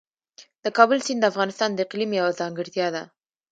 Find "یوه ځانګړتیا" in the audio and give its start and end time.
2.19-2.87